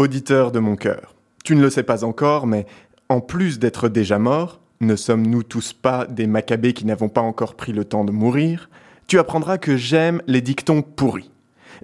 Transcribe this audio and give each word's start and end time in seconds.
Auditeur 0.00 0.50
de 0.50 0.60
mon 0.60 0.76
cœur, 0.76 1.14
tu 1.44 1.54
ne 1.54 1.60
le 1.60 1.68
sais 1.68 1.82
pas 1.82 2.04
encore, 2.04 2.46
mais 2.46 2.64
en 3.10 3.20
plus 3.20 3.58
d'être 3.58 3.90
déjà 3.90 4.18
mort, 4.18 4.58
ne 4.80 4.96
sommes-nous 4.96 5.42
tous 5.42 5.74
pas 5.74 6.06
des 6.06 6.26
macabées 6.26 6.72
qui 6.72 6.86
n'avons 6.86 7.10
pas 7.10 7.20
encore 7.20 7.54
pris 7.54 7.74
le 7.74 7.84
temps 7.84 8.06
de 8.06 8.10
mourir? 8.10 8.70
Tu 9.08 9.18
apprendras 9.18 9.58
que 9.58 9.76
j'aime 9.76 10.22
les 10.26 10.40
dictons 10.40 10.80
pourris, 10.80 11.30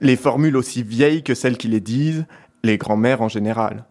les 0.00 0.16
formules 0.16 0.56
aussi 0.56 0.82
vieilles 0.82 1.24
que 1.24 1.34
celles 1.34 1.58
qui 1.58 1.68
les 1.68 1.80
disent, 1.80 2.24
les 2.64 2.78
grands-mères 2.78 3.20
en 3.20 3.28
général. 3.28 3.84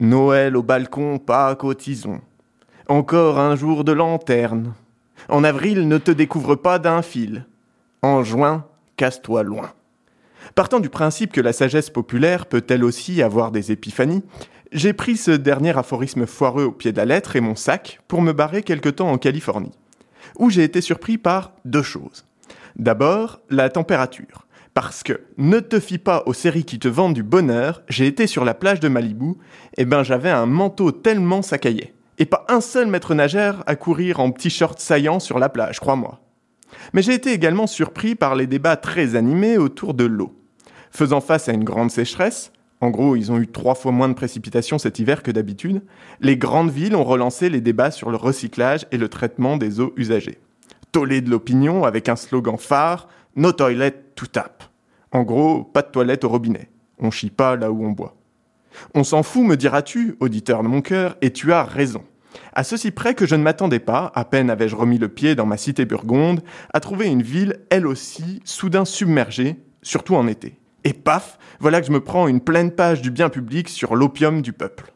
Noël 0.00 0.56
au 0.56 0.62
balcon, 0.62 1.18
pas 1.18 1.54
cotisons. 1.54 2.22
Encore 2.88 3.38
un 3.38 3.56
jour 3.56 3.84
de 3.84 3.92
lanterne. 3.92 4.72
En 5.28 5.44
avril, 5.44 5.86
ne 5.86 5.98
te 5.98 6.12
découvre 6.12 6.54
pas 6.54 6.78
d'un 6.78 7.02
fil. 7.02 7.44
En 8.00 8.24
juin, 8.24 8.64
casse-toi 8.96 9.42
loin. 9.42 9.70
Partant 10.54 10.80
du 10.80 10.88
principe 10.88 11.32
que 11.32 11.40
la 11.40 11.52
sagesse 11.52 11.90
populaire 11.90 12.46
peut 12.46 12.64
elle 12.68 12.84
aussi 12.84 13.22
avoir 13.22 13.50
des 13.50 13.72
épiphanies, 13.72 14.22
j'ai 14.72 14.92
pris 14.92 15.16
ce 15.16 15.30
dernier 15.30 15.76
aphorisme 15.76 16.26
foireux 16.26 16.64
au 16.64 16.72
pied 16.72 16.92
de 16.92 16.96
la 16.96 17.04
lettre 17.04 17.36
et 17.36 17.40
mon 17.40 17.54
sac 17.54 18.00
pour 18.08 18.22
me 18.22 18.32
barrer 18.32 18.62
quelque 18.62 18.88
temps 18.88 19.10
en 19.10 19.18
Californie, 19.18 19.72
où 20.38 20.50
j'ai 20.50 20.64
été 20.64 20.80
surpris 20.80 21.18
par 21.18 21.52
deux 21.64 21.82
choses. 21.82 22.26
D'abord, 22.76 23.40
la 23.48 23.70
température. 23.70 24.46
Parce 24.74 25.02
que 25.02 25.22
ne 25.38 25.60
te 25.60 25.80
fie 25.80 25.96
pas 25.96 26.22
aux 26.26 26.34
séries 26.34 26.64
qui 26.64 26.78
te 26.78 26.88
vendent 26.88 27.14
du 27.14 27.22
bonheur, 27.22 27.82
j'ai 27.88 28.06
été 28.06 28.26
sur 28.26 28.44
la 28.44 28.52
plage 28.52 28.80
de 28.80 28.88
Malibu, 28.88 29.36
et 29.78 29.86
ben 29.86 30.02
j'avais 30.02 30.30
un 30.30 30.44
manteau 30.44 30.92
tellement 30.92 31.40
sacaillé. 31.40 31.94
Et 32.18 32.26
pas 32.26 32.44
un 32.48 32.60
seul 32.60 32.86
maître 32.86 33.14
nageur 33.14 33.62
à 33.66 33.76
courir 33.76 34.20
en 34.20 34.30
petit 34.30 34.50
short 34.50 34.78
saillant 34.78 35.20
sur 35.20 35.38
la 35.38 35.48
plage, 35.48 35.80
crois-moi. 35.80 36.20
Mais 36.92 37.02
j'ai 37.02 37.14
été 37.14 37.32
également 37.32 37.66
surpris 37.66 38.14
par 38.14 38.34
les 38.34 38.46
débats 38.46 38.76
très 38.76 39.14
animés 39.14 39.58
autour 39.58 39.94
de 39.94 40.04
l'eau. 40.04 40.34
Faisant 40.90 41.20
face 41.20 41.48
à 41.48 41.52
une 41.52 41.64
grande 41.64 41.90
sécheresse, 41.90 42.52
en 42.80 42.90
gros, 42.90 43.16
ils 43.16 43.32
ont 43.32 43.38
eu 43.38 43.46
trois 43.46 43.74
fois 43.74 43.92
moins 43.92 44.08
de 44.08 44.14
précipitations 44.14 44.78
cet 44.78 44.98
hiver 44.98 45.22
que 45.22 45.30
d'habitude, 45.30 45.82
les 46.20 46.36
grandes 46.36 46.70
villes 46.70 46.94
ont 46.94 47.04
relancé 47.04 47.48
les 47.48 47.60
débats 47.60 47.90
sur 47.90 48.10
le 48.10 48.16
recyclage 48.16 48.86
et 48.92 48.98
le 48.98 49.08
traitement 49.08 49.56
des 49.56 49.80
eaux 49.80 49.92
usagées. 49.96 50.38
Tollé 50.92 51.20
de 51.20 51.30
l'opinion 51.30 51.84
avec 51.84 52.08
un 52.08 52.16
slogan 52.16 52.58
phare 52.58 53.08
No 53.34 53.52
toilet 53.52 53.94
to 54.14 54.26
tap. 54.26 54.64
En 55.12 55.22
gros, 55.22 55.62
pas 55.62 55.82
de 55.82 55.90
toilette 55.90 56.24
au 56.24 56.28
robinet. 56.28 56.70
On 56.98 57.10
chie 57.10 57.30
pas 57.30 57.56
là 57.56 57.70
où 57.70 57.84
on 57.84 57.90
boit. 57.90 58.16
On 58.94 59.04
s'en 59.04 59.22
fout, 59.22 59.44
me 59.44 59.56
diras-tu, 59.56 60.16
auditeur 60.20 60.62
de 60.62 60.68
mon 60.68 60.82
cœur, 60.82 61.16
et 61.20 61.32
tu 61.32 61.52
as 61.52 61.64
raison. 61.64 62.02
À 62.52 62.64
ceci 62.64 62.90
près 62.90 63.14
que 63.14 63.26
je 63.26 63.34
ne 63.34 63.42
m'attendais 63.42 63.78
pas, 63.78 64.12
à 64.14 64.24
peine 64.24 64.50
avais-je 64.50 64.76
remis 64.76 64.98
le 64.98 65.08
pied 65.08 65.34
dans 65.34 65.46
ma 65.46 65.56
cité 65.56 65.84
burgonde, 65.84 66.42
à 66.72 66.80
trouver 66.80 67.06
une 67.06 67.22
ville, 67.22 67.60
elle 67.70 67.86
aussi, 67.86 68.40
soudain 68.44 68.84
submergée, 68.84 69.56
surtout 69.82 70.16
en 70.16 70.26
été. 70.26 70.58
Et 70.84 70.92
paf, 70.92 71.38
voilà 71.60 71.80
que 71.80 71.86
je 71.86 71.92
me 71.92 72.00
prends 72.00 72.28
une 72.28 72.40
pleine 72.40 72.70
page 72.70 73.02
du 73.02 73.10
bien 73.10 73.28
public 73.28 73.68
sur 73.68 73.96
l'opium 73.96 74.42
du 74.42 74.52
peuple. 74.52 74.92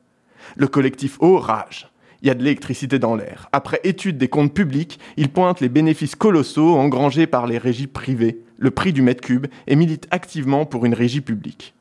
Le 0.56 0.68
collectif 0.68 1.16
O 1.20 1.38
rage. 1.38 1.90
Il 2.22 2.28
y 2.28 2.30
a 2.30 2.34
de 2.34 2.42
l'électricité 2.42 2.98
dans 2.98 3.16
l'air. 3.16 3.48
Après 3.52 3.80
étude 3.82 4.18
des 4.18 4.28
comptes 4.28 4.52
publics, 4.52 5.00
il 5.16 5.30
pointe 5.30 5.60
les 5.60 5.70
bénéfices 5.70 6.16
colossaux 6.16 6.76
engrangés 6.76 7.26
par 7.26 7.46
les 7.46 7.56
régies 7.56 7.86
privées, 7.86 8.44
le 8.58 8.70
prix 8.70 8.92
du 8.92 9.00
mètre 9.00 9.22
cube, 9.22 9.46
et 9.66 9.74
milite 9.74 10.06
activement 10.10 10.66
pour 10.66 10.84
une 10.84 10.94
régie 10.94 11.22
publique. 11.22 11.74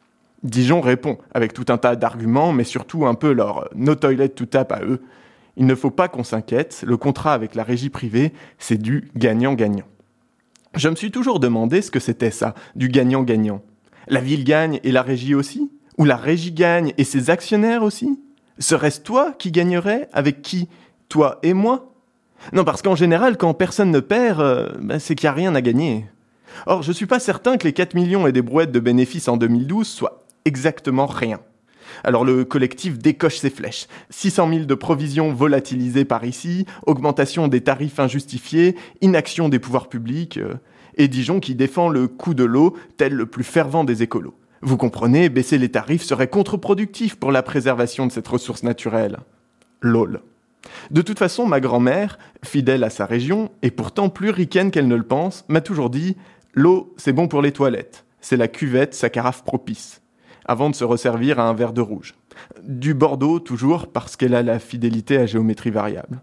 Dijon 0.43 0.79
répond, 0.79 1.17
avec 1.33 1.53
tout 1.53 1.65
un 1.67 1.77
tas 1.77 1.97
d'arguments, 1.97 2.53
mais 2.53 2.63
surtout 2.63 3.05
un 3.05 3.15
peu 3.15 3.33
leur 3.33 3.69
no 3.75 3.95
toilet 3.95 4.29
to 4.29 4.45
tap 4.45 4.71
à 4.71 4.81
eux. 4.81 5.01
Il 5.59 5.65
ne 5.65 5.75
faut 5.75 5.91
pas 5.91 6.07
qu'on 6.07 6.23
s'inquiète, 6.23 6.83
le 6.87 6.95
contrat 6.95 7.33
avec 7.33 7.53
la 7.53 7.63
régie 7.63 7.89
privée, 7.89 8.31
c'est 8.59 8.81
du 8.81 9.11
gagnant-gagnant. 9.17 9.85
Je 10.73 10.87
me 10.87 10.95
suis 10.95 11.11
toujours 11.11 11.41
demandé 11.41 11.81
ce 11.81 11.91
que 11.91 11.99
c'était 11.99 12.31
ça, 12.31 12.55
du 12.77 12.87
gagnant-gagnant. 12.87 13.61
La 14.07 14.21
ville 14.21 14.45
gagne 14.45 14.79
et 14.85 14.93
la 14.93 15.01
régie 15.01 15.35
aussi? 15.35 15.69
Ou 15.97 16.05
la 16.05 16.15
régie 16.15 16.53
gagne 16.53 16.93
et 16.97 17.03
ses 17.03 17.29
actionnaires 17.29 17.83
aussi? 17.83 18.21
Serait-ce 18.57 19.01
toi 19.01 19.33
qui 19.37 19.51
gagnerais 19.51 20.07
avec 20.13 20.41
qui? 20.41 20.69
Toi 21.09 21.39
et 21.43 21.53
moi? 21.53 21.93
Non, 22.53 22.63
parce 22.63 22.81
qu'en 22.81 22.95
général, 22.95 23.35
quand 23.35 23.53
personne 23.53 23.91
ne 23.91 23.99
perd, 23.99 24.39
euh, 24.39 24.69
ben, 24.79 24.97
c'est 24.97 25.13
qu'il 25.13 25.27
n'y 25.27 25.31
a 25.31 25.33
rien 25.33 25.55
à 25.55 25.61
gagner. 25.61 26.05
Or, 26.67 26.83
je 26.83 26.93
suis 26.93 27.05
pas 27.05 27.19
certain 27.19 27.57
que 27.57 27.67
les 27.67 27.73
4 27.73 27.95
millions 27.95 28.27
et 28.27 28.31
des 28.31 28.41
brouettes 28.41 28.71
de 28.71 28.79
bénéfices 28.79 29.27
en 29.27 29.35
2012 29.35 29.85
soient 29.85 30.23
exactement 30.45 31.05
rien. 31.05 31.41
Alors 32.03 32.25
le 32.25 32.45
collectif 32.45 32.97
décoche 32.97 33.37
ses 33.37 33.49
flèches. 33.49 33.87
600 34.09 34.49
000 34.49 34.65
de 34.65 34.75
provisions 34.75 35.33
volatilisées 35.33 36.05
par 36.05 36.25
ici, 36.25 36.65
augmentation 36.85 37.47
des 37.47 37.61
tarifs 37.61 37.99
injustifiés, 37.99 38.75
inaction 39.01 39.49
des 39.49 39.59
pouvoirs 39.59 39.89
publics. 39.89 40.37
Euh, 40.37 40.55
et 40.95 41.07
Dijon 41.07 41.39
qui 41.39 41.55
défend 41.55 41.89
le 41.89 42.07
coût 42.07 42.33
de 42.33 42.43
l'eau 42.43 42.75
tel 42.97 43.13
le 43.13 43.25
plus 43.25 43.43
fervent 43.43 43.83
des 43.83 44.03
écolos. 44.03 44.35
Vous 44.61 44.77
comprenez, 44.77 45.29
baisser 45.29 45.57
les 45.57 45.69
tarifs 45.69 46.03
serait 46.03 46.27
contre-productif 46.27 47.15
pour 47.15 47.31
la 47.31 47.41
préservation 47.41 48.05
de 48.05 48.11
cette 48.11 48.27
ressource 48.27 48.63
naturelle. 48.63 49.17
LOL. 49.81 50.21
De 50.91 51.01
toute 51.01 51.17
façon, 51.19 51.45
ma 51.45 51.61
grand-mère, 51.61 52.19
fidèle 52.43 52.83
à 52.83 52.89
sa 52.89 53.05
région, 53.05 53.49
et 53.61 53.71
pourtant 53.71 54.09
plus 54.09 54.31
ricaine 54.31 54.71
qu'elle 54.71 54.89
ne 54.89 54.95
le 54.95 55.03
pense, 55.03 55.45
m'a 55.47 55.61
toujours 55.61 55.89
dit 55.89 56.17
L'eau, 56.53 56.93
c'est 56.97 57.13
bon 57.13 57.29
pour 57.29 57.41
les 57.41 57.53
toilettes. 57.53 58.05
C'est 58.19 58.35
la 58.35 58.49
cuvette, 58.49 58.93
sa 58.93 59.09
carafe 59.09 59.43
propice. 59.43 60.01
Avant 60.49 60.69
de 60.69 60.75
se 60.75 60.83
resservir 60.83 61.39
à 61.39 61.47
un 61.47 61.53
verre 61.53 61.73
de 61.73 61.81
rouge. 61.81 62.15
Du 62.63 62.93
Bordeaux, 62.93 63.39
toujours, 63.39 63.87
parce 63.87 64.17
qu'elle 64.17 64.35
a 64.35 64.43
la 64.43 64.59
fidélité 64.59 65.17
à 65.17 65.25
géométrie 65.25 65.69
variable. 65.69 66.21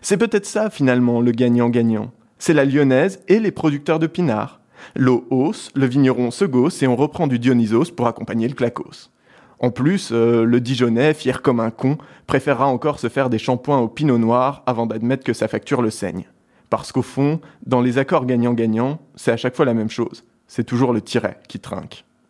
C'est 0.00 0.16
peut-être 0.16 0.46
ça, 0.46 0.70
finalement, 0.70 1.20
le 1.20 1.32
gagnant-gagnant 1.32 2.12
c'est 2.38 2.54
la 2.54 2.64
lyonnaise 2.64 3.20
et 3.28 3.40
les 3.40 3.50
producteurs 3.50 3.98
de 3.98 4.06
pinard. 4.06 4.60
L'eau 4.94 5.26
hausse, 5.30 5.70
le 5.74 5.86
vigneron 5.86 6.30
se 6.30 6.44
gausse 6.44 6.82
et 6.82 6.86
on 6.86 6.96
reprend 6.96 7.26
du 7.26 7.38
Dionysos 7.38 7.92
pour 7.96 8.06
accompagner 8.06 8.46
le 8.48 8.54
clacos. 8.54 9.10
En 9.58 9.70
plus, 9.70 10.10
euh, 10.12 10.44
le 10.44 10.60
Dijonais, 10.60 11.14
fier 11.14 11.40
comme 11.40 11.60
un 11.60 11.70
con, 11.70 11.96
préférera 12.26 12.66
encore 12.66 13.00
se 13.00 13.08
faire 13.08 13.30
des 13.30 13.38
shampoings 13.38 13.78
au 13.78 13.88
pinot 13.88 14.18
noir 14.18 14.62
avant 14.66 14.86
d'admettre 14.86 15.24
que 15.24 15.32
sa 15.32 15.48
facture 15.48 15.80
le 15.80 15.90
saigne. 15.90 16.26
Parce 16.68 16.92
qu'au 16.92 17.02
fond, 17.02 17.40
dans 17.64 17.80
les 17.80 17.96
accords 17.96 18.26
gagnant-gagnant, 18.26 18.98
c'est 19.14 19.32
à 19.32 19.36
chaque 19.36 19.56
fois 19.56 19.64
la 19.64 19.74
même 19.74 19.90
chose. 19.90 20.24
C'est 20.46 20.64
toujours 20.64 20.92
le 20.92 21.00
tiret 21.00 21.38
qui 21.48 21.58
trinque. 21.58 22.04